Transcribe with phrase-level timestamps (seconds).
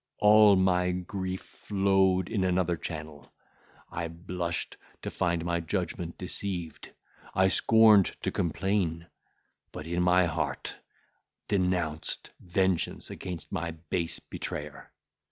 [0.17, 3.31] All my grief flowed in another channel;
[3.91, 6.91] I blushed to find my judgment deceived;
[7.35, 9.05] I scorned to complain;
[9.71, 10.75] but, in my heart,
[11.47, 14.91] denounced vengeance against my base betrayer.